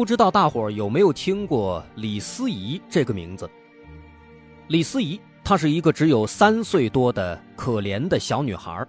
[0.00, 3.46] 不知道大伙儿有没有听过李思怡这个名字？
[4.68, 8.82] 李思怡，她是一个只有三岁多的可怜的小女孩。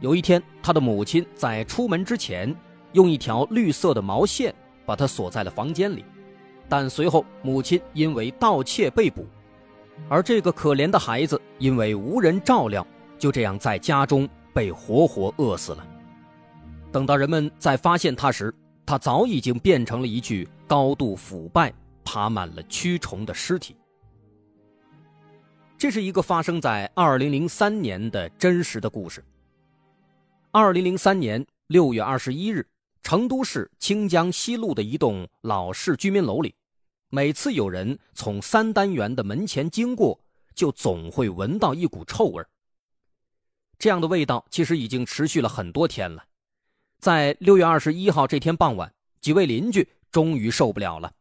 [0.00, 2.52] 有一天，她的母亲在出门之前，
[2.90, 4.52] 用一条绿色的毛线
[4.84, 6.04] 把她锁在了房间里，
[6.68, 9.24] 但随后母亲因为盗窃被捕。
[10.08, 12.84] 而这个可怜的孩子因为无人照料，
[13.16, 15.86] 就这样在家中被活活饿死了。
[16.90, 18.52] 等到人们在发现他时，
[18.86, 23.76] 他早已经变成了一具高度腐败、爬满了蛆虫的尸体。
[25.76, 29.22] 这是一个发生在2003年的真实的故事。
[30.52, 32.66] 2003年6月21日，
[33.02, 36.54] 成都市清江西路的一栋老式居民楼里。
[37.10, 40.18] 每次有人从三单元的门前经过，
[40.54, 42.42] 就总会闻到一股臭味
[43.78, 46.24] 这样的味道其实已经持续了很多天了。
[46.98, 51.12] 在六月二十一号这天傍晚，几位邻居终于受不了了，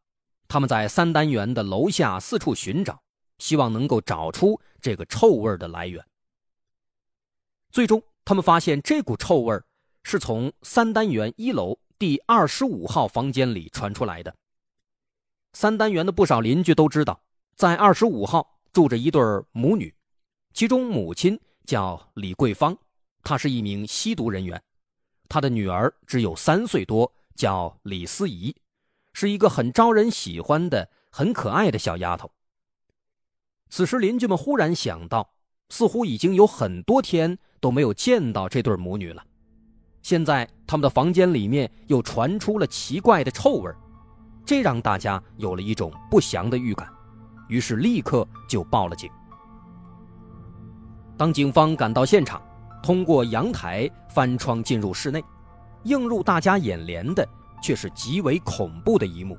[0.47, 3.01] 他们在三单元的楼下四处寻找，
[3.37, 6.03] 希望能够找出这个臭味的来源。
[7.71, 9.59] 最终，他们发现这股臭味
[10.03, 14.33] 是从三单元一楼第二十五号房间里传出来的。
[15.53, 17.21] 三单元的不少邻居都知道，
[17.55, 19.21] 在二十五号住着一对
[19.51, 19.93] 母女，
[20.53, 22.77] 其中母亲叫李桂芳，
[23.23, 24.61] 她是一名吸毒人员，
[25.27, 28.55] 她的女儿只有三岁多，叫李思怡，
[29.13, 32.31] 是一个很招人喜欢的、很可爱的小丫头。
[33.69, 35.33] 此时，邻居们忽然想到，
[35.69, 39.23] 似乎已经有很多天都没有见到这对母女了，
[40.01, 43.71] 现在他们的房间里面又传出了奇怪的臭味
[44.45, 46.87] 这让大家有了一种不祥的预感，
[47.49, 49.09] 于是立刻就报了警。
[51.17, 52.39] 当警方赶到现场，
[52.85, 55.19] 通过阳台翻窗进入室内，
[55.85, 57.27] 映入大家眼帘的
[57.59, 59.35] 却是极为恐怖的一幕。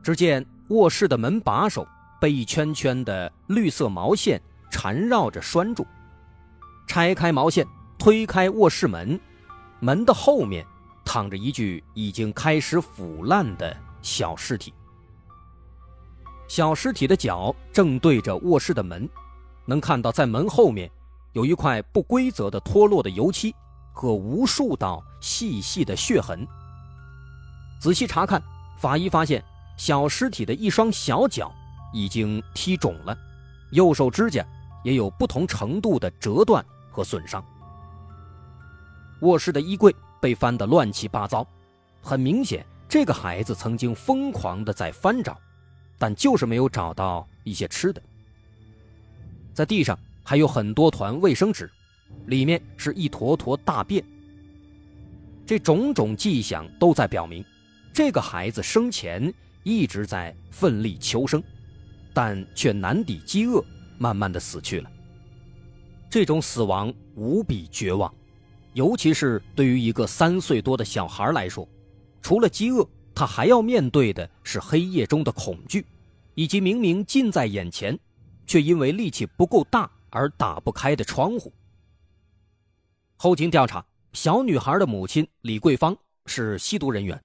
[0.00, 1.84] 只见卧室的门把手
[2.20, 4.40] 被一圈圈的绿色毛线
[4.70, 5.84] 缠绕着拴住，
[6.86, 7.66] 拆开毛线，
[7.98, 9.18] 推开卧室门，
[9.80, 10.64] 门的后面。
[11.04, 14.72] 躺着一具已经开始腐烂的小尸体，
[16.46, 19.06] 小尸体的脚正对着卧室的门，
[19.66, 20.90] 能看到在门后面
[21.34, 23.54] 有一块不规则的脱落的油漆
[23.92, 26.44] 和无数道细细的血痕。
[27.80, 28.42] 仔细查看，
[28.78, 29.44] 法医发现
[29.76, 31.52] 小尸体的一双小脚
[31.92, 33.16] 已经踢肿了，
[33.72, 34.44] 右手指甲
[34.82, 37.44] 也有不同程度的折断和损伤。
[39.20, 39.94] 卧室的衣柜。
[40.20, 41.46] 被翻得乱七八糟，
[42.00, 45.38] 很明显，这个孩子曾经疯狂的在翻找，
[45.98, 48.00] 但就是没有找到一些吃的。
[49.52, 51.70] 在地上还有很多团卫生纸，
[52.26, 54.02] 里面是一坨坨大便。
[55.46, 57.44] 这种种迹象都在表明，
[57.92, 59.32] 这个孩子生前
[59.62, 61.42] 一直在奋力求生，
[62.14, 63.62] 但却难抵饥饿，
[63.98, 64.90] 慢慢的死去了。
[66.08, 68.12] 这种死亡无比绝望。
[68.72, 71.68] 尤其是对于一个三岁多的小孩来说，
[72.20, 72.84] 除了饥饿，
[73.14, 75.86] 他还要面对的是黑夜中的恐惧，
[76.34, 77.96] 以及明明近在眼前，
[78.46, 81.52] 却因为力气不够大而打不开的窗户。
[83.16, 85.96] 后经调查，小女孩的母亲李桂芳
[86.26, 87.20] 是吸毒人员，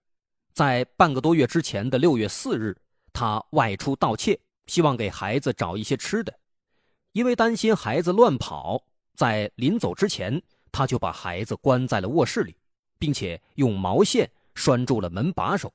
[0.54, 2.76] 在半个多月之前的六月四日，
[3.14, 6.34] 她外出盗窃，希望给孩子找一些吃的，
[7.12, 8.84] 因为担心孩子乱跑，
[9.14, 10.42] 在临走之前。
[10.72, 12.56] 她就把孩子关在了卧室里，
[13.00, 15.74] 并且用毛线拴住了门把手。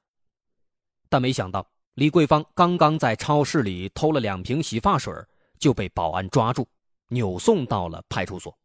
[1.08, 5.12] 但没想到，李桂芳刚刚在超市里偷了两瓶洗发水，
[5.58, 6.64] 就被保安抓住，
[7.08, 8.56] 扭送到了派出所。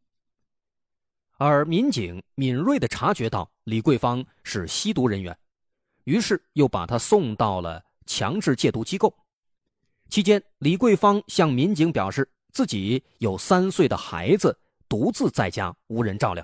[1.37, 5.37] 而民警敏锐地察觉到李桂芳是吸毒人员，
[6.03, 9.13] 于是又把她送到了强制戒毒机构。
[10.09, 14.57] 期间，李桂芳向民警表示，自己有三岁的孩子。
[14.89, 16.43] 独自在家无人照料，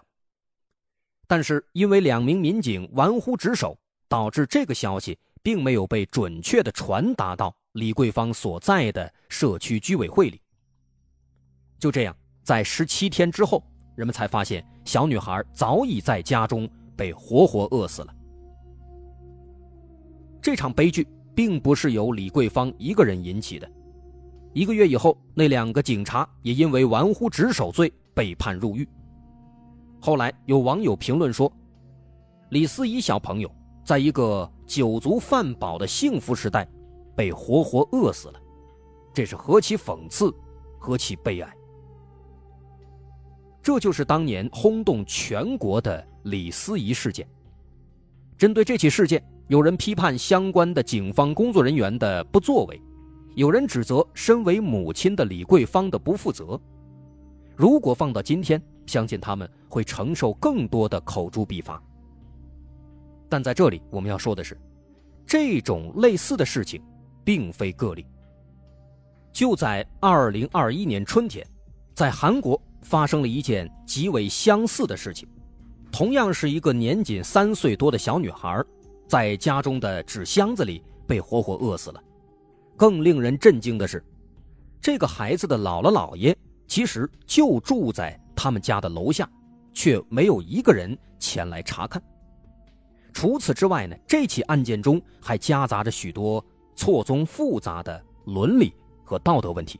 [1.25, 3.75] 但是因为两名民警玩忽职守，
[4.07, 10.39] 导致这个消息并没有被准确的传达到李桂芳所在的社区居委会里。
[11.77, 13.63] 就这样，在十七天之后，
[13.95, 18.15] 人们才发现小女孩早已在家中被活活饿死了。
[20.41, 23.69] 这场悲剧并不是由李桂芳一个人引起的。
[24.53, 28.87] 一个月以后，那两个警察也因为玩忽职守罪被判入狱。
[29.99, 31.51] 后来有网友评论说
[32.51, 36.65] ：“李思怡小朋友在一个酒足饭饱的幸福时代，
[37.15, 38.39] 被活活饿死了，
[39.13, 40.33] 这是何其讽刺，
[40.79, 41.53] 何其悲哀！”
[43.65, 47.27] 这就是当年轰动全国的李思怡事件。
[48.37, 52.79] 针对这起事件，有人批判相关的警方工作人员的不作为，
[53.33, 56.61] 有人指责身为母亲的李桂芳的不负责。
[57.55, 61.81] 如果放到今天，相信他们会承受更多的口诛笔伐。
[63.27, 64.55] 但在这里，我们要说的是，
[65.25, 66.79] 这种类似的事情，
[67.23, 68.05] 并非个例。
[69.33, 71.43] 就在二零二一年春天，
[71.95, 75.27] 在韩国发生了一件极为相似的事情，
[75.91, 78.63] 同样是一个年仅三岁多的小女孩，
[79.07, 82.03] 在家中的纸箱子里被活活饿死了。
[82.77, 84.03] 更令人震惊的是，
[84.79, 86.37] 这个孩子的姥姥姥爷
[86.67, 88.17] 其实就住在。
[88.37, 89.27] 他们家的楼下，
[89.73, 92.03] 却没有一个人前来查看。
[93.13, 96.45] 除此之外呢，这起案件中还夹杂着许多
[96.75, 98.73] 错综复杂的伦理
[99.05, 99.79] 和道德问题。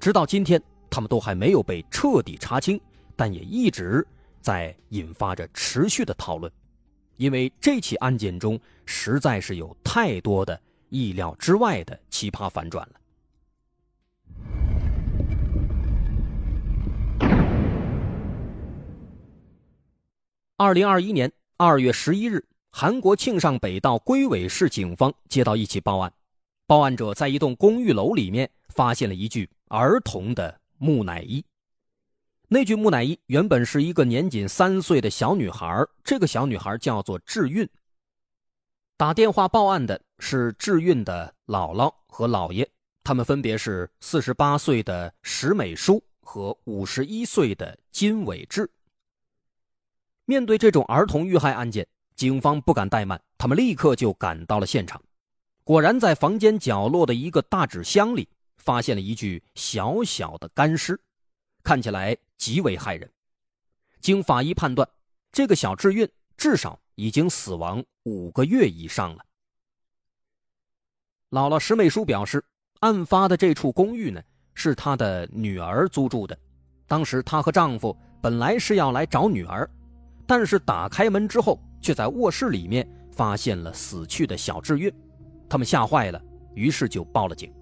[0.00, 0.60] 直到今天，
[0.94, 2.80] 他们都还没有被彻底查清，
[3.16, 4.06] 但也一直
[4.40, 6.48] 在引发着持续的讨论。
[7.16, 8.56] 因为这起案件中
[8.86, 10.60] 实在是有太多的
[10.90, 13.00] 意料之外的奇葩反转了。
[20.56, 26.12] 二零二一年二月十一日，韩国庆尚北道龟尾市警方接到一起报案，
[26.68, 31.42] 报案者在一栋公寓楼里面发现了一具儿童的木乃伊。
[32.46, 37.66] 那具木乃伊原本是一个年仅三岁的小女孩，这个小女孩叫做智运。
[38.98, 42.68] 打电话报案的是智运的姥姥和姥爷，
[43.02, 48.70] 他们分别是四十八岁的石美淑和五十一岁的金伟志。
[50.26, 55.02] 面对这种儿童遇害案件，警方不敢怠慢，他们立刻就赶到了现场。
[55.64, 61.00] 果然，在房间角落的一个大纸箱里，发现了一具小小的干尸，
[61.62, 63.10] 看起来极为骇人。
[64.00, 64.88] 经法医判断，
[65.32, 69.24] 这个小智运至少已经死亡五个月以上了。
[71.30, 72.44] 姥姥石美淑表示，
[72.80, 74.22] 案发的这处公寓呢，
[74.54, 76.38] 是她的女儿租住的。
[76.86, 79.68] 当时她和丈夫本来是要来找女儿。
[80.26, 84.90] 但是打开门之后，却在卧室里面发现了死去的小智运，
[85.50, 86.22] 他们吓坏了，
[86.54, 87.52] 于是就报了警。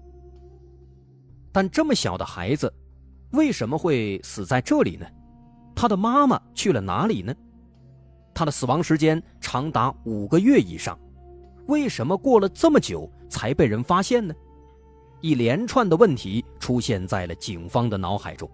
[1.53, 2.73] 但这么小的孩子，
[3.31, 5.05] 为什么会死在这里呢？
[5.75, 7.33] 他的妈妈去了哪里呢？
[8.33, 10.99] 他的死亡时间长达五个月以上，
[11.67, 14.33] 为什么过了这么久才被人发现呢？
[15.21, 18.49] 一连串的问题出现在了警方的脑海中。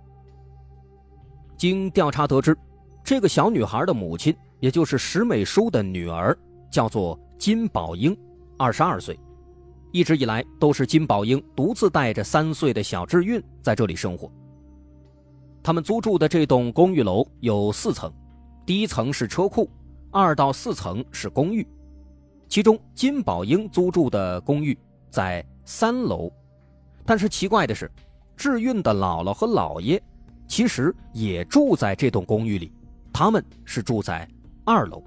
[1.57, 2.55] 经调查得知。
[3.01, 6.37] 这个小女孩的母亲，也就是石美淑的女儿，
[6.69, 8.15] 叫做金宝英，
[8.57, 9.17] 二十二岁。
[9.91, 14.31] 一直以来都是金宝英独自带着三岁的小智运在这里生活。
[15.61, 18.11] 他们租住的这栋公寓楼有四层，
[18.65, 19.69] 第一层是车库，
[20.11, 21.67] 二到四层是公寓。
[22.47, 24.77] 其中金宝英租住的公寓
[25.09, 26.31] 在三楼，
[27.05, 27.91] 但是奇怪的是，
[28.37, 30.01] 智运的姥姥和姥爷
[30.47, 32.71] 其实也住在这栋公寓里。
[33.11, 34.27] 他们是住在
[34.63, 35.03] 二楼，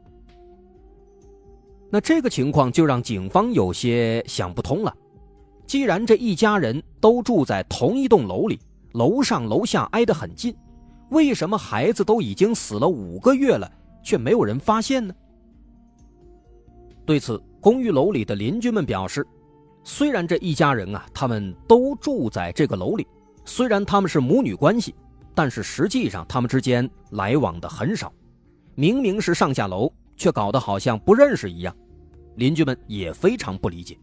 [1.94, 4.96] 那这个情况就让警方有些想不通了。
[5.66, 8.58] 既然这一家人都住在同一栋楼里，
[8.92, 10.56] 楼上楼下挨得很近，
[11.10, 13.70] 为什么孩子都已经死了五个月了，
[14.02, 15.14] 却没有人发现呢？
[17.04, 19.26] 对此，公寓楼里的邻居们表示，
[19.84, 23.06] 虽然这一家人啊，他们都住在这个楼里，
[23.44, 24.94] 虽然他们是母女关系。
[25.34, 28.10] 但是实际上，他们之间来往的很少，
[28.74, 31.74] 明明是上下楼，却搞得好像不认识一样。
[32.36, 33.98] 邻居们也非常不理解。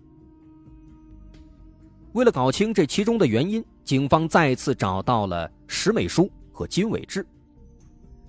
[2.14, 7.26] 为了搞清这其中的原因，警方再次找到了石美淑和金伟志。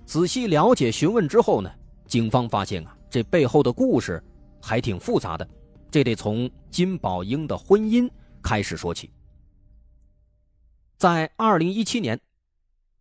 [0.05, 1.71] 仔细了解询问之后呢，
[2.05, 4.23] 警方发现啊，这背后的故事
[4.61, 5.47] 还挺复杂的。
[5.89, 8.09] 这得从金宝英的婚姻
[8.41, 9.11] 开始说起。
[10.97, 12.19] 在二零一七年。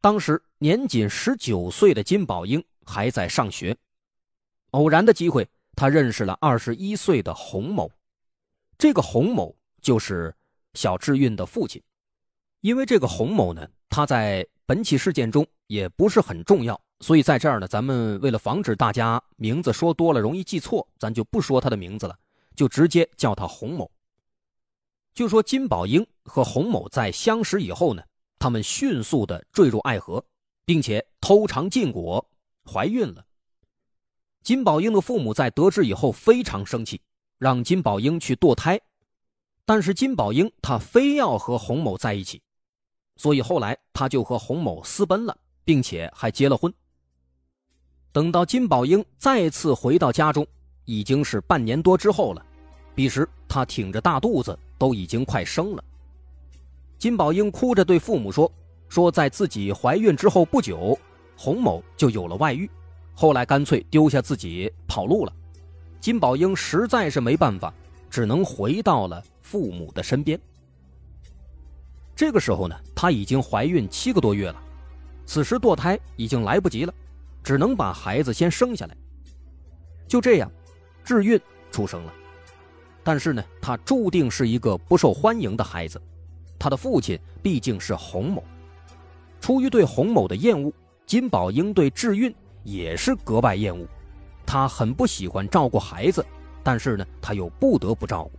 [0.02, 3.76] 当时年仅十九岁的金宝英还在上学，
[4.70, 7.90] 偶然的机会，他认识了二十一岁的洪某。
[8.78, 10.34] 这个洪某就是
[10.74, 11.82] 小智运的父亲。
[12.60, 22.14] 因为这个洪某呢，他在本起事件中也不是很重要，所以在这儿呢，咱们为了防止大家名字说多了容易记错，咱就不说他的名字了，
[22.54, 23.90] 就直接叫他洪某。
[25.14, 28.02] 就说金宝英和洪某在相识以后呢，
[28.38, 30.22] 他们迅速的坠入爱河，
[30.66, 32.24] 并且偷尝禁果，
[32.70, 33.24] 怀孕了。
[34.42, 37.00] 金宝英的父母在得知以后非常生气，
[37.38, 38.80] 让金宝英去堕胎，
[39.64, 42.40] 但是金宝英她非要和洪某在一起，
[43.16, 46.72] 所以后来他就和洪某私奔了，并且还结了婚。
[48.12, 50.46] 等到金宝英再次回到家中，
[50.84, 52.44] 已经是半年多之后了。
[52.94, 55.84] 彼时她挺着大肚子，都已经快生了。
[56.98, 58.50] 金宝英哭着对父母说
[58.88, 60.98] ：“说在自己怀孕之后不久，
[61.36, 62.68] 洪某就有了外遇，
[63.14, 65.32] 后来干脆丢下自己跑路了。”
[66.00, 67.72] 金宝英实在是没办法，
[68.08, 70.40] 只能回到了父母的身边。
[72.16, 74.62] 这个时候呢，她已经怀孕七个多月了，
[75.26, 76.94] 此时堕胎已经来不及了。
[77.42, 78.94] 只能把孩子先生下来。
[80.06, 80.52] 就这样，
[81.02, 81.40] 智运
[81.70, 82.12] 出生了。
[83.02, 86.00] 但是呢，他注定是一个不受欢迎的孩子。
[86.58, 88.44] 他的父亲毕竟是洪某，
[89.40, 90.70] 出于对洪某的厌恶，
[91.06, 93.86] 金宝英对智运也是格外厌恶。
[94.46, 96.24] 他很不喜欢照顾孩子，
[96.62, 98.32] 但是呢，他又不得不照顾。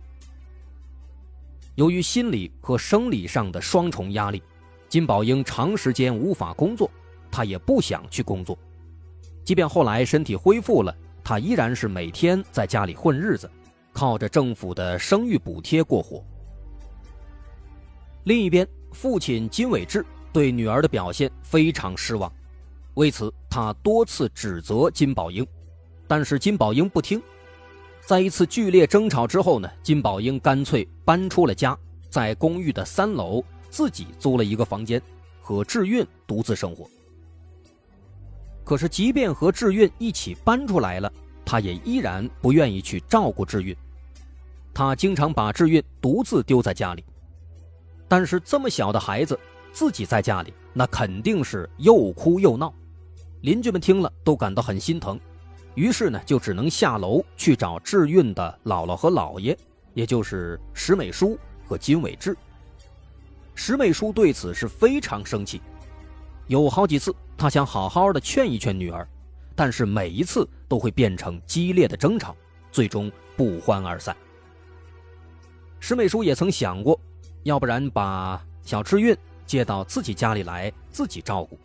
[1.74, 4.42] 由于心理和生理上的双重压力，
[4.88, 6.90] 金宝英长时间无法工作，
[7.30, 8.58] 他也不想去工作。
[9.42, 13.50] 即便后来身体恢复了，他依然是每天在家里混日子，
[13.92, 16.22] 靠着政府的生育补贴过活。
[18.24, 22.30] 另一边，父亲金伟志对女儿的表现非常失望，
[22.94, 25.46] 为此他多次指责金宝英，
[26.08, 27.22] 但是金宝英不听。
[28.00, 31.78] 在一次剧烈争吵之后呢，金宝英干脆搬出了家，
[32.08, 35.02] 在公寓的三楼自己租了一个房间，
[35.42, 36.88] 和智运独自生活。
[38.64, 41.12] 可是，即便和智运一起搬出来了，
[41.44, 43.76] 他也依然不愿意去照顾智运。
[44.72, 47.04] 他经常把智运独自丢在家里。
[48.08, 49.38] 但是这么小的孩子
[49.74, 52.72] 自己在家里，那肯定是又哭又闹。
[53.42, 55.18] 邻居们听了都感到很心疼，
[55.74, 59.56] 于是呢，就只能下楼去找智运的姥姥和姥爷，
[59.94, 62.36] 也就是石美淑和金伟志。
[63.54, 65.60] 石美淑对此是非常生气。
[66.46, 69.06] 有好几次，她想好好的劝一劝女儿，
[69.56, 72.36] 但是每一次都会变成激烈的争吵，
[72.70, 74.16] 最终不欢而散。
[75.80, 76.98] 石美淑也曾想过，
[77.42, 81.58] 要不然把小智运接到自己家里来自己照顾，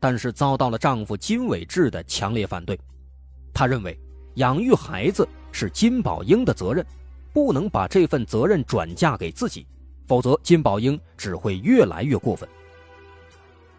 [0.00, 2.78] 但是遭到了丈夫金伟志的强烈反对。
[3.52, 3.98] 他认为
[4.34, 6.84] 养育孩子是金宝英的责任，
[7.32, 9.66] 不能把这份责任转嫁给自己，
[10.06, 12.48] 否则金宝英只会越来越过分。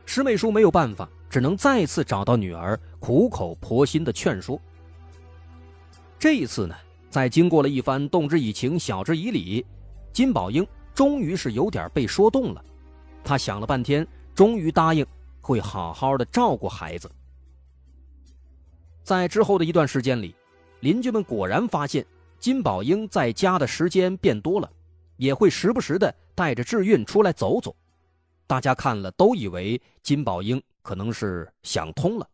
[0.05, 4.59] 石美淑没有办法，只能再次找到女儿，苦口婆心的劝说。
[6.17, 6.75] 这一次呢，
[7.09, 9.65] 在经过了一番动之以情、晓之以理，
[10.11, 12.65] 金宝英终于是有点被说动了。
[13.23, 15.05] 她想了半天，终于答应
[15.49, 17.11] 会好好的照顾孩子。
[19.01, 20.35] 在之后的一段时间里，
[20.81, 22.05] 邻居们果然发现
[22.37, 24.71] 金宝英在家的时间变多了，
[25.17, 27.75] 也会时不时的带着智运出来走走。
[28.45, 32.29] 大家看了都以为金宝英可能是想通了。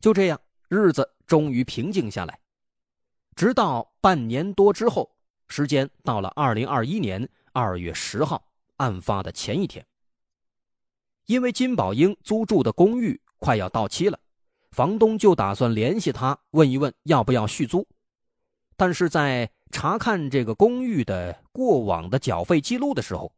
[0.00, 2.36] 就这样，日子终于平静下来。
[3.36, 5.08] 直到半年多之后，
[5.46, 8.44] 时间到了二零二一年二月十号，
[8.78, 9.86] 案发的前一天。
[11.26, 14.18] 因为金宝英租住的公寓快要到期了，
[14.70, 17.86] 房东就打算联系他问一问要不要续租。
[18.76, 23.32] 但是在查看这个公寓的过往的缴费记录的时候，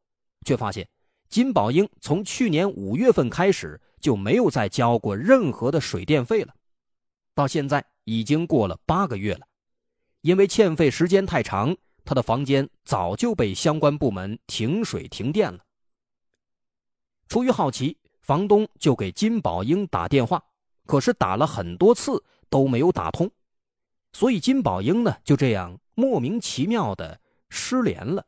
[0.44, 0.88] 却发现，
[1.28, 6.54] 金宝英从去年五月份开始就没有再交过任何的水电费了，
[7.34, 9.46] 到现在已经过了八个月了。
[10.22, 15.60] 因为欠费时间太长，他的房间早就被相关部门停水停电了。
[17.28, 20.42] 出于好奇，房东就给金宝英打电话，
[20.86, 23.30] 可是打了很多次都没有打通，
[24.12, 28.24] 所以金宝英呢就这样莫名其妙的失联了。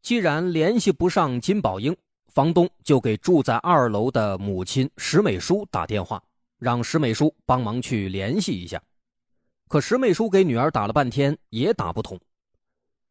[0.00, 1.94] 既然联系不上金宝英，
[2.28, 6.22] 房东就给住在二楼的母亲石美淑打电话，
[6.58, 8.80] 让石美淑帮忙去联系一下。
[9.68, 12.18] 可石美淑给女儿打了半天也打不通，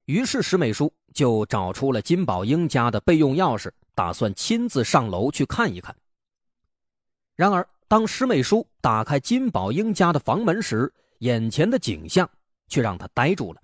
[0.05, 5.95] 于是石美淑就找出了金宝英家的备用钥匙，打算亲自上楼去看一看。
[7.35, 12.29] 然而，当石美淑打开金宝英家的房门时，眼前的景象
[12.67, 13.61] 却让她呆住了。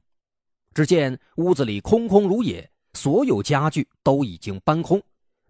[0.74, 2.70] 只见屋子里空空如也。
[2.94, 5.02] 所有家具都已经搬空，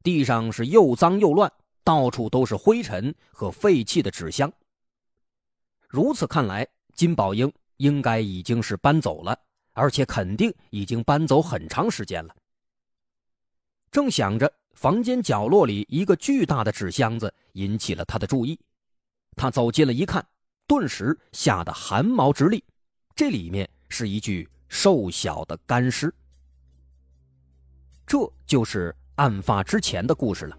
[0.03, 1.51] 地上是又脏又乱，
[1.83, 4.53] 到处都是灰尘和废弃的纸箱。
[5.89, 9.37] 如此看来，金宝英应该已经是搬走了，
[9.73, 12.35] 而且肯定已经搬走很长时间了。
[13.91, 18.59] 正想着，房间角落里一个巨大的纸箱子引起了他的注意。
[19.35, 20.25] 他走近了一看，
[20.67, 22.63] 顿时吓得汗毛直立。
[23.15, 26.13] 这里面是一具瘦小的干尸。
[28.05, 30.57] 这就是案发之前的故事了。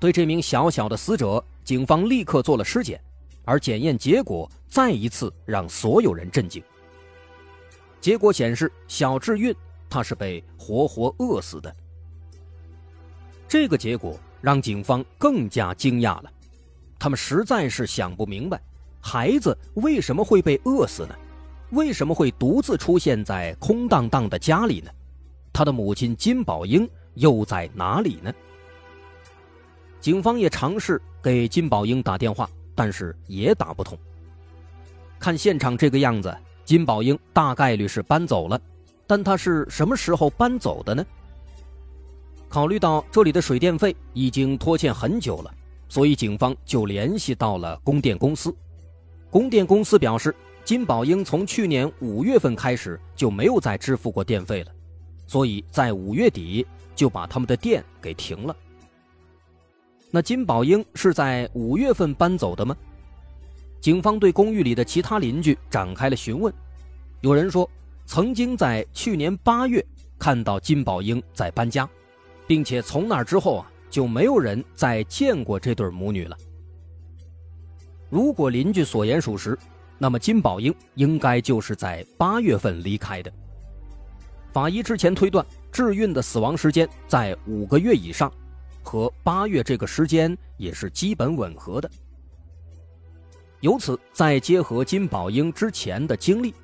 [0.00, 3.02] 对这名小小的死者，警方立刻做了尸检，
[3.44, 6.62] 而检验结果再一次让所有人震惊。
[8.00, 9.54] 结果显示，小智运
[9.90, 11.74] 他是被活活饿死的。
[13.48, 16.30] 这个结果让警方更加惊讶了，
[16.98, 18.60] 他们实在是想不明白，
[19.00, 21.14] 孩子为什么会被饿死呢？
[21.70, 24.90] 为什么会独自出现在空荡荡的家里呢？
[25.52, 28.32] 他的母亲金宝英又在哪里呢？
[30.00, 33.98] 警方也尝试给金宝英打电话，但是也打不通。
[35.18, 36.34] 看现场这个样子，
[36.64, 38.60] 金宝英大概率是搬走了，
[39.06, 41.04] 但他是什么时候搬走的呢？
[42.48, 45.52] 考虑到这里的水电费已经拖欠很久了，
[45.88, 48.54] 所以警方就联系到了供电公司。
[49.28, 50.34] 供电公司表示，
[50.64, 54.72] 金宝英从去年五月份开始就没有再支付过电费了，
[55.26, 58.56] 所以在五月底就把他们的电给停了。
[60.10, 62.74] 那金宝英是在五月份搬走的吗？
[63.80, 66.52] 警方对公寓里的其他邻居展开了询问，
[67.20, 67.68] 有人说
[68.06, 69.84] 曾经在去年八月
[70.18, 71.88] 看到金宝英在搬家，
[72.46, 76.36] 并且从那之后啊就没有人再见过这对母女了。
[78.10, 79.58] 如果邻居所言属实，
[79.98, 83.32] 那么金宝英应该就是在八月份离开的。
[84.52, 88.32] 法医之前推断智运的死亡时间在五个月以上。
[88.80, 91.90] 和八月这个时间也是基本吻合的。
[93.60, 96.54] 由此再结合金宝英之前的经历，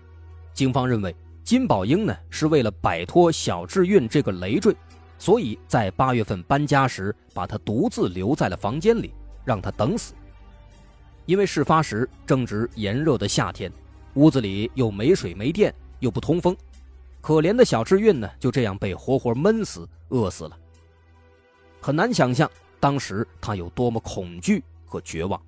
[0.53, 4.75] 警方认为金宝英呢是为了摆脱小智运这个累赘，
[5.19, 9.13] 所以在八月份搬家时把他独自留在了房间里，
[9.45, 10.15] 让他等死。
[11.27, 13.73] 因为事发时正值炎热的夏天，
[14.15, 16.57] 屋子里又没水没电又不通风，
[17.21, 20.57] 可怜的小智运呢就这样被活活闷死、饿死了。
[21.81, 25.41] 很难想象当时他有多么恐惧和绝望。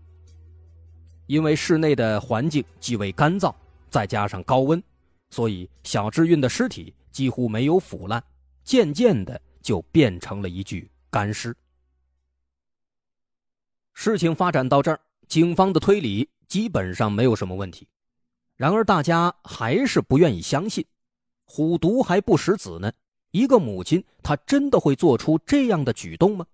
[1.27, 3.55] 因为室内的环境极为干燥，
[3.91, 4.83] 再加上高温，
[5.31, 8.23] 所以小智运的尸体几乎没有腐烂，
[8.65, 11.55] 渐渐的就变成了一具干尸。
[13.93, 17.89] 事情发展到这儿，警方的推理基本上没有什么问题。
[18.55, 20.85] 然而，大家还是不愿意相信，
[21.45, 22.93] 虎毒还不食子呢。
[23.33, 26.47] 一个母亲，她真的会做出这样的举动吗？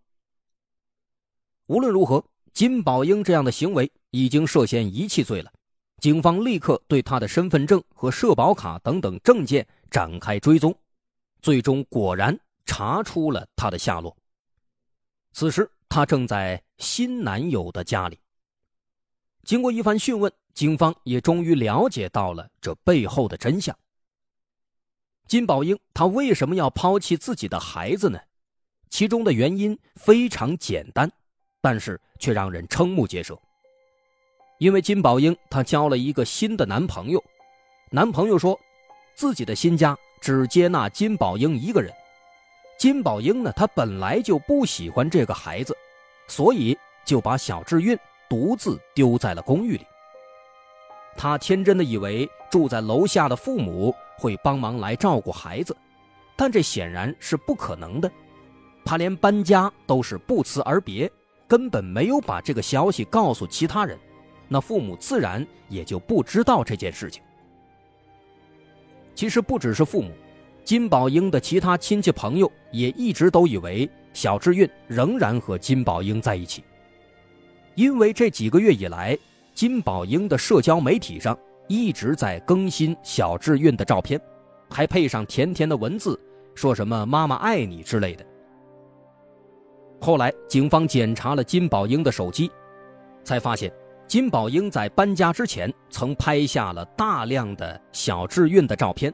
[1.67, 5.53] 无论如何，金宝英这样的行为已经涉嫌遗弃罪了。
[5.99, 10.75] 警方立刻对他的身份证和社保卡等等证件展开追踪，
[11.41, 14.17] 最终果然查出了他的下落。
[15.33, 18.19] 此时，他正在新男友的家里。
[19.45, 23.77] 经过一番讯问，警方也终于了解到了这背后的真相。
[25.27, 28.19] 金宝英，她为什么要抛弃自己的孩子呢？
[28.91, 31.11] 其中的原因非常简单，
[31.61, 33.41] 但是却让人瞠目结舌。
[34.63, 37.21] 因为金宝英她交了一个新的男朋友，
[37.91, 38.57] 男朋友说，
[39.13, 41.93] 自己的新家只接纳金宝英一个人。
[42.79, 45.77] 金宝英呢，她本来就不喜欢这个孩子，
[46.29, 47.99] 所以就把小智运
[48.31, 49.85] 独自丢在了公寓里。
[51.17, 53.93] 她天真的以为住在楼下的父母。
[54.17, 55.77] 会帮忙来照顾孩子，
[56.37, 58.09] 但这显然是不可能的。
[58.85, 61.11] 他连搬家都是不辞而别，
[61.49, 63.99] 根本没有把这个消息告诉其他人，
[64.53, 67.23] 那父母自然也就不知道这件事情。
[69.15, 70.13] 其实不只是父母，
[70.63, 76.63] 金宝英的其他亲戚朋友也一直都以为小智运仍然和金宝英在一起，
[77.75, 79.19] 因为这几个月以来，
[79.55, 81.37] 金宝英的社交媒体上。
[81.69, 84.21] 一直在更新小智运的照片，
[84.69, 86.21] 还配上甜甜的文字，
[86.55, 88.27] 说什么“妈妈爱你”之类的。
[89.99, 92.51] 后来，警方检查了金宝英的手机，
[93.23, 93.73] 才发现
[94.07, 99.13] 金宝英在搬家之前曾拍下了大量的小智运的照片，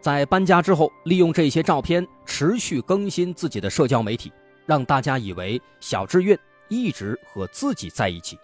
[0.00, 4.32] 在搬家之后，利用这些照片持续更新自己的社交媒体，
[4.64, 8.38] 让大家以为小智运一直和自己在一起。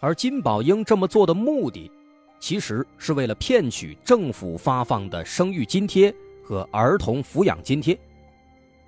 [0.00, 1.92] 而金宝英这么做的目的，
[2.38, 7.98] 其实是为了骗取政府发放的生育津贴和儿童抚养津贴。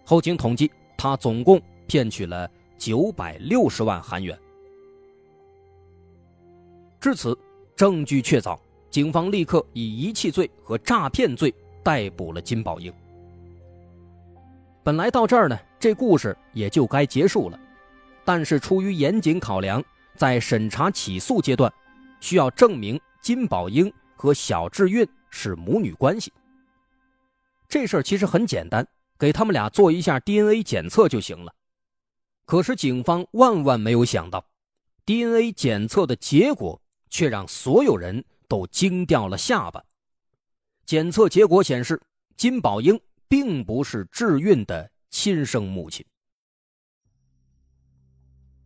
[0.07, 4.39] 后经统计，他总共骗取了九百六十万韩元。
[7.03, 7.37] 至此，
[7.75, 8.57] 证据确凿，
[8.89, 12.95] 警方立刻以遗弃罪和诈骗罪逮捕了金宝英。
[14.85, 17.59] 本来到这儿呢，这故事也就该结束了，
[18.25, 19.83] 但是出于严谨考量，
[20.15, 21.73] 在审查起诉阶段，
[22.21, 26.33] 需要证明金宝英和小智运是母女关系。
[27.69, 28.87] 这事儿其实很简单，
[29.19, 31.53] 给他们俩做一下 DNA 检测就行了。
[32.45, 34.45] 可是警方万万没有想到
[35.05, 36.81] ，DNA 检测的结果
[37.13, 39.85] 却让所有人都惊掉了下巴。
[40.87, 42.01] 检测结果显示，
[42.37, 42.99] 金宝英
[43.29, 46.05] 并不是智运的亲生母亲。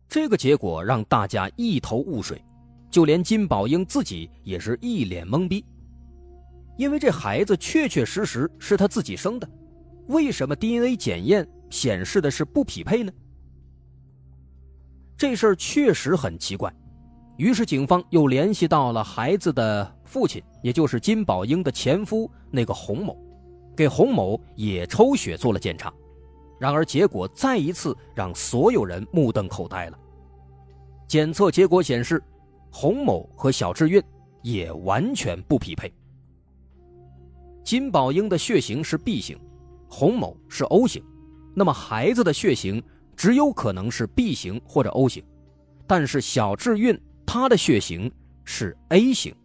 [0.07, 2.41] 这个结果让大家一头雾水，
[2.89, 5.63] 就连金宝英自己也是一脸懵逼。
[6.77, 9.49] 因为这孩子确确实实是他自己生的，
[10.07, 13.11] 为什么 DNA 检验显示的是不匹配呢？
[15.17, 16.73] 这事儿确实很奇怪，
[17.37, 23.15] 于是警方又联系到了孩子的父亲，也就是金宝英的前夫那个洪某，
[23.75, 25.93] 给洪某也抽血做了检查，
[26.59, 29.99] 然而结果再一次让所有人目瞪口呆了。
[31.07, 32.21] 检测结果显示，
[32.71, 34.03] 洪某和小智运
[34.41, 35.93] 也完全不匹配。
[37.63, 39.37] 金宝英的血型是 B 型，
[39.87, 41.03] 洪某是 O 型，
[41.53, 42.81] 那么孩子的血型
[43.15, 45.23] 只有可能是 B 型或者 O 型，
[45.85, 48.09] 但是小智运他的血型
[48.45, 49.35] 是 A 型，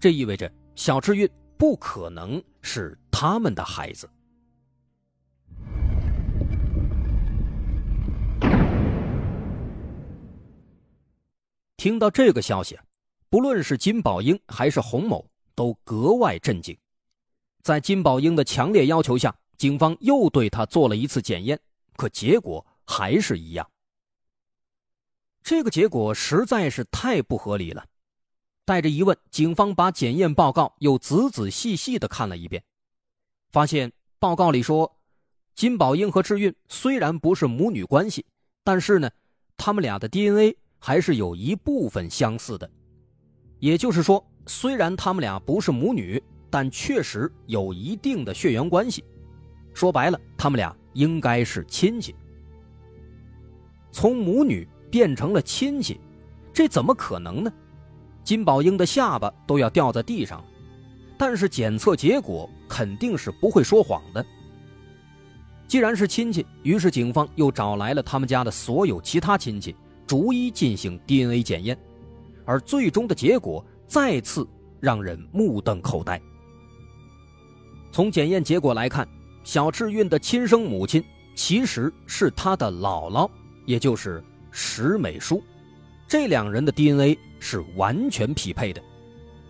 [0.00, 4.10] 这意味着小智运不可能是他们的孩子。
[11.76, 12.76] 听到这个消息，
[13.30, 16.76] 不论是金宝英还是洪某都格外震惊。
[17.62, 21.58] 在金宝英的强烈要求下，警方又对他做了一次检验，
[21.96, 23.70] 可结果还是一样。
[25.48, 27.82] 这个结果实在是太不合理了。
[28.66, 32.62] 带着疑问，警方把检验报告又仔仔细细的看了一遍，
[33.50, 34.94] 发现报告里说，
[35.54, 38.26] 金宝英和智运虽然不是母女关系，
[38.62, 39.10] 但是呢，
[39.56, 42.70] 他们俩的 DNA 还是有一部分相似的。
[43.58, 46.22] 也就是说，虽然他们俩不是母女。
[46.50, 49.04] 但确实有一定的血缘关系，
[49.74, 52.14] 说白了，他们俩应该是亲戚。
[53.92, 56.00] 从母女变成了亲戚，
[56.52, 57.52] 这怎么可能呢？
[58.24, 60.44] 金宝英的下巴都要掉在地上了。
[61.16, 64.24] 但是检测结果肯定是不会说谎的。
[65.66, 69.74] 既然是亲戚，于是警方又找来了他们家的所有其他亲戚，
[70.06, 71.76] 逐一进行 DNA 检验，
[72.44, 74.46] 而最终的结果再次
[74.80, 76.20] 让人目瞪口呆。
[77.90, 79.06] 从检验结果来看，
[79.42, 81.02] 小智运的亲生母亲
[81.34, 83.28] 其实是他的姥姥，
[83.66, 84.22] 也就是
[84.60, 85.40] 石美淑。
[86.08, 88.82] 这两人的 DNA 是完全匹配的，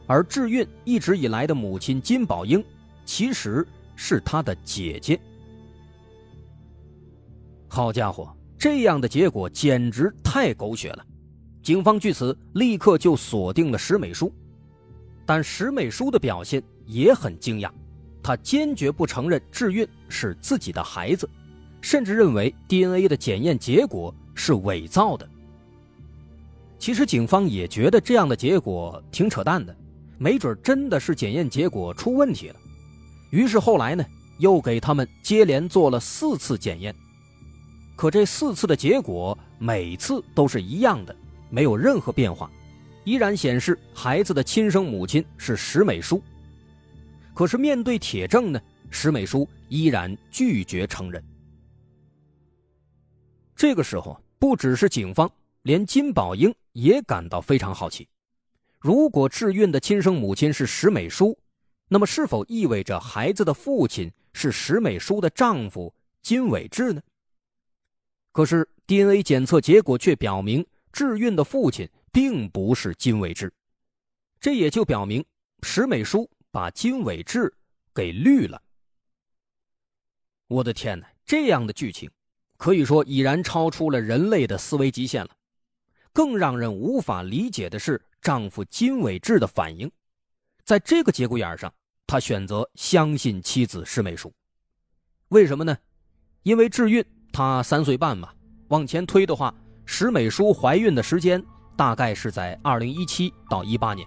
[0.07, 2.63] 而智运一直以来的母亲金宝英
[3.07, 3.67] 其实
[3.97, 5.19] 是他的姐姐。
[7.69, 11.03] 好家伙，这样的结果简直太狗血了！
[11.63, 14.31] 警方据此立刻就锁定了石美淑，
[15.25, 17.71] 但石美淑的表现也很惊讶。
[18.23, 21.27] 她坚决不承认智运是自己的孩子，
[21.81, 25.29] 甚至认为 DNA 的检验结果是伪造的。
[26.79, 29.77] 其实警方也觉得这样的结果挺扯淡的，
[30.17, 32.57] 没准真的是检验结果出问题了。
[33.31, 34.05] 于是后来呢，
[34.39, 36.95] 又给他们接连做了四次检验，
[37.97, 41.15] 可这四次的结果每次都是一样的，
[41.51, 42.49] 没有任何变化，
[43.05, 46.23] 依然显示孩子的亲生母亲是石美淑。
[47.35, 51.23] 可是面对铁证呢，石美淑依然拒绝承认。
[53.57, 55.31] 这个时候，不只是警方，
[55.63, 58.09] 连金宝英也感到非常好奇：
[58.79, 61.39] 如果智运的亲生母亲是石美淑，
[61.89, 67.03] 那么是否意味着孩子的父亲是石美淑的丈夫金伟志呢？
[68.33, 73.53] 可是 DNA 检测结果却表明，智运的父亲并不是金伟志，
[74.39, 75.25] 这也就表明
[75.63, 76.31] 石美淑。
[76.51, 77.55] 把金伟志
[77.95, 78.61] 给绿了！
[80.47, 82.11] 我的天哪，这样的剧情
[82.59, 85.31] 可以说已然超出了人类的思维极限了。
[86.13, 89.91] 更让人无法理解的是，丈夫金伟志的反应。
[90.65, 91.73] 在这个节骨眼上，
[92.07, 94.31] 他选择相信妻子石美淑。
[95.29, 95.75] 为什么呢？
[96.43, 98.29] 因为智运他三岁半嘛，
[98.69, 99.55] 往前推的话，
[99.87, 101.43] 石美淑怀孕的时间
[101.75, 104.07] 大概是在二零一七到一八年。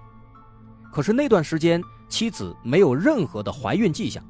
[0.94, 1.82] 可是那段时间。
[2.12, 4.22] 妻子没有任何的怀孕迹象，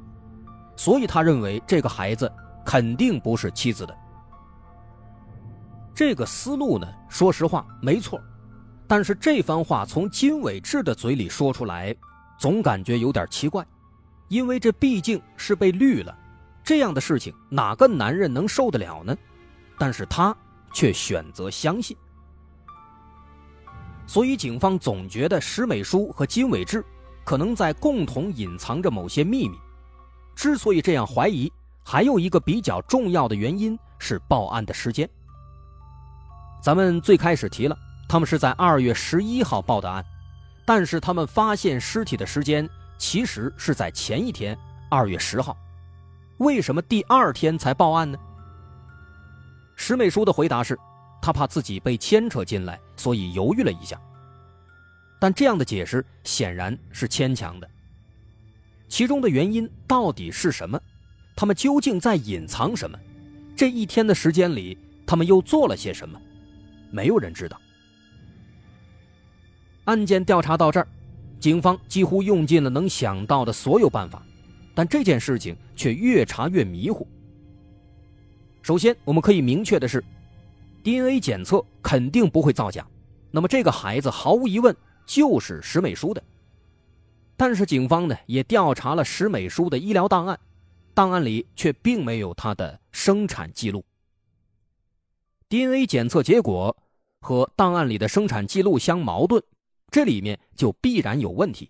[0.77, 2.31] 所以他认为这个孩子
[2.63, 3.97] 肯定不是妻子的。
[6.01, 8.19] 这个思路呢，说实话没错，
[8.87, 11.95] 但是这番话从金伟志的嘴里说出来，
[12.39, 13.63] 总感觉有点奇怪，
[14.27, 16.17] 因为这毕竟是被绿了，
[16.63, 19.15] 这样的事情哪个男人能受得了呢？
[19.77, 20.35] 但是他
[20.73, 21.95] 却选择相信，
[24.07, 26.83] 所以警方总觉得石美淑和金伟志
[27.23, 29.55] 可能在共同隐藏着某些秘密。
[30.33, 31.53] 之所以这样怀疑，
[31.85, 35.07] 还有一个比较重要的原因是报案的时间。
[36.61, 37.75] 咱们最开始提了，
[38.07, 40.05] 他们是在二月十一号报的案，
[40.63, 42.69] 但是他们发现尸体的时间
[42.99, 44.55] 其实是在前一天
[44.87, 45.57] 二月十号。
[46.37, 48.17] 为什么第二天才报案呢？
[49.75, 50.77] 石美淑的回答是，
[51.19, 53.99] 她怕自己被牵扯进来，所以犹豫了一下。
[55.19, 57.67] 但这样的解释显然是牵强的。
[58.87, 60.79] 其中的原因到底是什么？
[61.35, 62.99] 他们究竟在隐藏什么？
[63.55, 66.19] 这一天的时间里，他们又做了些什么？
[66.91, 67.59] 没有人知道。
[69.85, 70.87] 案件调查到这儿，
[71.39, 74.23] 警方几乎用尽了能想到的所有办法，
[74.75, 77.07] 但这件事情却越查越迷糊。
[78.61, 80.03] 首先，我们可以明确的是
[80.83, 82.85] ，DNA 检测肯定不会造假，
[83.31, 84.75] 那么这个孩子毫无疑问
[85.05, 86.23] 就是石美淑的。
[87.35, 90.39] 但是警方呢也调查了石美淑的医疗档案，
[90.93, 93.83] 档案里却并没有她的生产记录。
[95.51, 96.77] DNA 检测结果
[97.19, 99.43] 和档案里的生产记录相矛盾，
[99.89, 101.69] 这里面就必然有问题。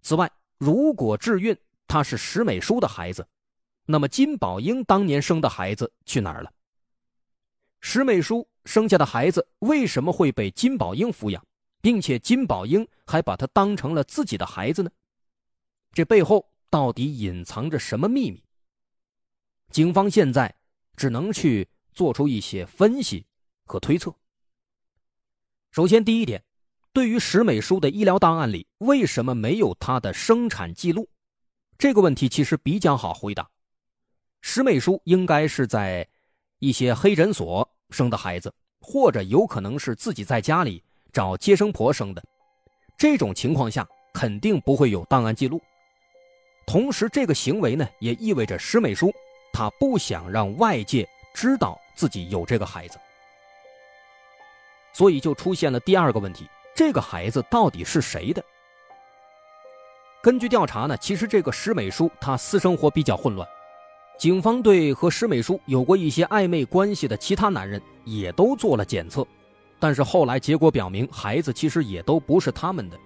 [0.00, 3.26] 此外，如果智运他是石美淑的孩子，
[3.84, 6.52] 那么金宝英当年生的孩子去哪儿了？
[7.80, 11.44] 石美淑生下的孩子为什么会被金宝英抚养，
[11.82, 14.90] 并且金宝英还把他当成了自己的孩子呢？
[15.92, 18.40] 这背后到底隐藏着什么秘密？
[19.72, 20.54] 警方现在
[20.94, 21.68] 只能去。
[22.00, 23.26] 做出一些分析
[23.66, 24.14] 和推测。
[25.70, 26.42] 首先，第一点，
[26.94, 31.06] 对于石美淑的医疗档案里为什么没有她的生产记录，
[31.76, 33.50] 这个问题其实比较好回答。
[34.40, 36.08] 石美淑应该是在
[36.58, 40.82] 一些黑诊所生的孩子，或者有可能是自己在家里
[41.12, 42.24] 找接生婆生的。
[42.96, 45.60] 这种情况下，肯定不会有档案记录。
[46.66, 49.12] 同时，这个行为呢，也意味着石美淑
[49.52, 51.06] 她不想让外界。
[51.32, 52.98] 知道自己有这个孩子，
[54.94, 58.42] 所以就出现了第二个问题：这个孩子到底是谁的？
[60.22, 63.46] 根据调查呢，其实这个石美淑她私生活比较混乱，
[64.18, 69.26] 警方对和石美淑有过一些暧昧关系的其他男人也都做了检测，
[69.78, 72.98] 但是后来结果表明，孩子其实也都不是他们的。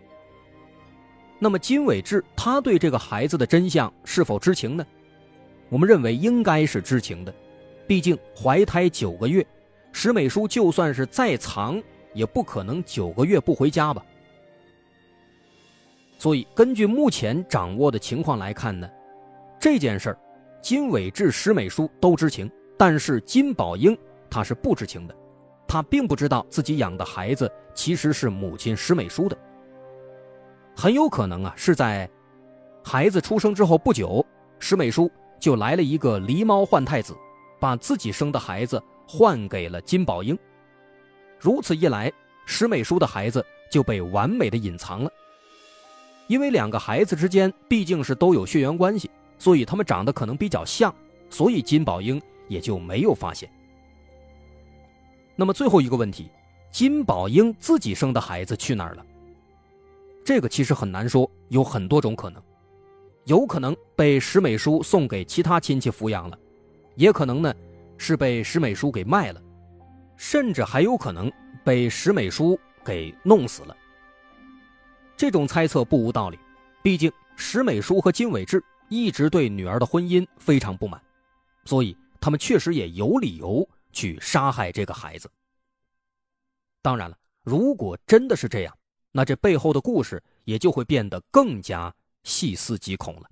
[1.40, 4.86] 那么金伟志他对这个孩子的真相是否知情呢？
[5.68, 7.34] 我们认为应该是知情的。
[7.86, 9.46] 毕竟怀胎九个月，
[9.92, 14.04] 石美淑就算是再藏，也不可能九个月不回家吧。
[16.18, 18.88] 所以，根据目前掌握的情况来看呢，
[19.60, 20.18] 这件事儿，
[20.62, 23.96] 金伟志、石美淑都知情，但是金宝英
[24.30, 25.14] 他是不知情的，
[25.68, 29.36] 他并不知道自己养的孩子其实是母亲石美淑的。
[30.74, 32.08] 很有可能啊，是在
[32.82, 34.24] 孩子出生之后不久，
[34.58, 37.14] 石美淑就来了一个狸猫换太子。
[37.64, 40.38] 把自己生的孩子换给了金宝英，
[41.40, 42.12] 如此一来，
[42.44, 45.10] 石美淑的孩子就被完美的隐藏了。
[46.26, 50.94] 因为两个孩子之间毕竟是都有血缘关系，所以他们长得可能比较像，
[51.30, 53.50] 所以金宝英也就没有发现。
[55.34, 56.30] 那么最后一个问题，
[56.70, 59.06] 金宝英自己生的孩子去哪儿了？
[60.22, 62.42] 这个其实很难说，有很多种可能，
[63.24, 66.38] 有可能被石美淑送给其他亲戚抚养了。
[66.96, 67.54] 也可能呢，
[67.98, 69.42] 是被石美淑给卖了，
[70.16, 71.30] 甚至还有可能
[71.64, 73.76] 被石美淑给弄死了。
[75.16, 76.38] 这种猜测不无道理，
[76.82, 81.00] 毕竟石美淑和金伟志一直对女儿的婚姻非常不满，
[81.64, 85.30] 所以他们确实也有理由去杀害这个孩子。
[86.82, 88.76] 当然了，如果真的是这样，
[89.12, 93.30] 那这背后的故事也就会变得更加细思极恐了。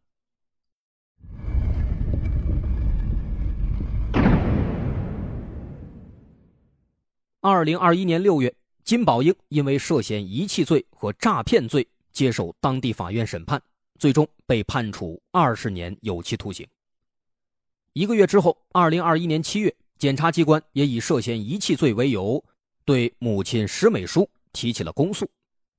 [7.45, 13.61] 二零二一年六月，金宝英因为涉嫌遗弃罪和诈骗罪接受当地法院审判，
[13.99, 16.65] 最终被判处二十年有期徒刑。
[17.95, 22.41] 一个月之后，二零二一年七月，检察机关也以涉嫌遗弃罪为由，
[22.85, 25.29] 对母亲石美淑提起了公诉。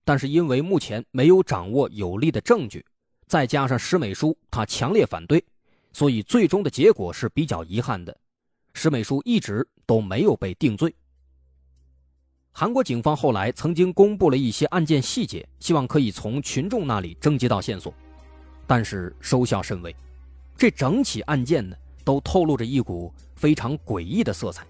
[0.04, 2.86] 但是因为目前没有掌握有力的证据，
[3.26, 5.42] 再加上石美淑她强烈反对，
[5.94, 8.14] 所以最终的结果是比较遗憾的。
[8.74, 10.94] 石美淑一直都没有被定罪。
[12.56, 17.92] 韩国警方后来曾经公布了一些案件细节，希望可以从群众那里征集到线索，
[18.68, 19.94] 但是收效甚微。
[20.56, 24.64] 这整起案件呢，都透露着一股非常诡异的色彩。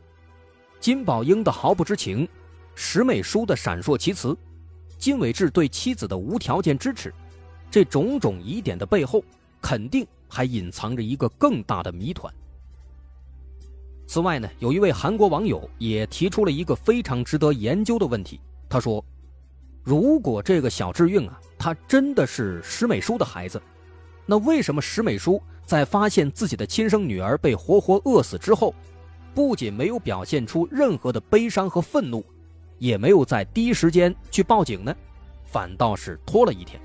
[0.80, 2.26] 金宝英的毫不知情，
[2.74, 4.36] 石美淑的闪烁其词，
[4.98, 7.14] 金伟志对妻子的无条件支持，
[7.70, 9.22] 这种种疑点的背后，
[9.62, 12.34] 肯定还隐藏着一个更大的谜团。
[14.06, 18.40] 此外呢，有一位韩国网友也提出了一个非常值得研究的问题。
[18.70, 19.04] 他说
[19.82, 23.62] ：“如果这个小智运啊，他真的是石美淑的孩子，
[24.26, 28.76] 那为什么石美淑在发现自己的亲生女儿被活活饿死之后，
[29.34, 32.24] 不仅没有表现出任何的悲伤和愤怒，
[32.78, 34.96] 也没有在第一时间去报警呢？
[35.46, 36.80] 反倒是拖了一天。”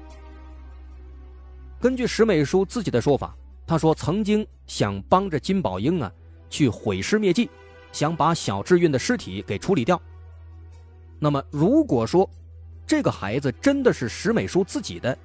[1.80, 6.10] 根据石美淑自己的说法，她说曾经想帮着金宝英啊。
[6.48, 7.50] 去毁尸灭迹，
[7.92, 10.00] 想把小智运的尸体给处理掉。
[11.18, 12.28] 那么，如果说
[12.86, 15.16] 这个孩子真的是石美淑自己的，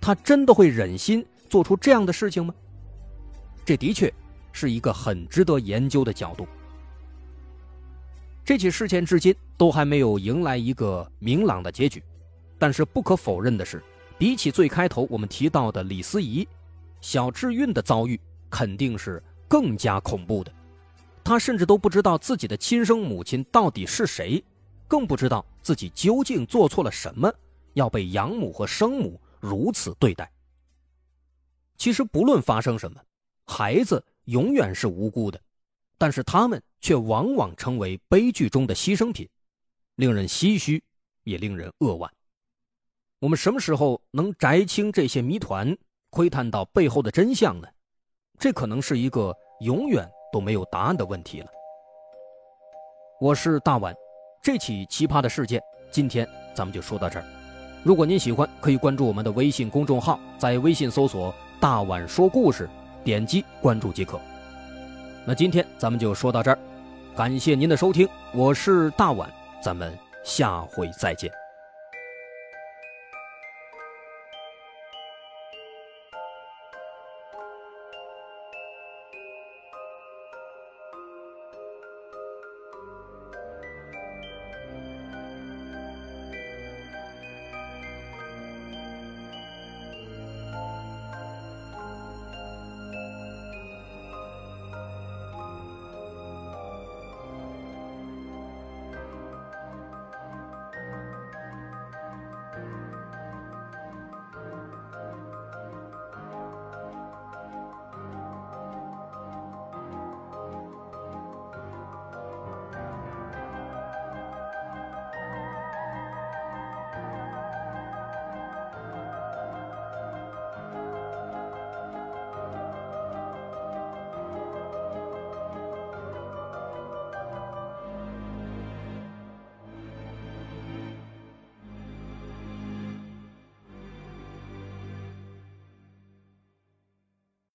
[0.00, 2.54] 他真的会忍心做出这样的事情吗？
[3.64, 4.12] 这的确
[4.52, 6.46] 是一个很值得研究的角度。
[8.44, 12.02] 这起事件至今都还没有迎来一个明朗的结局，
[12.58, 13.82] 但是不可否认的是，
[14.18, 16.46] 比起最开头我们提到的李思怡，
[17.00, 18.18] 小智运的遭遇
[18.50, 20.52] 肯定是更加恐怖的。
[21.32, 24.44] 他甚至都不知道自己的亲生母亲到底是谁，
[24.86, 27.32] 更不知道自己究竟做错了什么，
[27.72, 30.30] 要被养母和生母如此对待。
[31.78, 33.00] 其实不论发生什么，
[33.46, 35.40] 孩子永远是无辜的，
[35.96, 39.26] 但是他们却往往成为悲剧中的牺牲品，
[39.94, 40.84] 令人唏嘘，
[41.24, 42.12] 也令人扼腕。
[43.20, 45.74] 我们什么时候能摘清这些谜团，
[46.10, 47.68] 窥探到背后的真相呢？
[48.38, 50.06] 这可能是一个永远。
[50.32, 51.46] 都没有答案的问题了。
[53.20, 53.94] 我是大碗，
[54.42, 57.24] 这起奇葩的事件，今天咱们就说到这儿。
[57.84, 62.68] 如果您喜欢，可以关注我们的微信公众号，在微信搜索“大碗说故事”，
[63.04, 64.20] 点击关注即可。
[65.24, 66.58] 那今天咱们就说到这儿，
[67.16, 69.28] 感谢您的收听，我是大碗，
[69.60, 71.41] 咱们下回再见。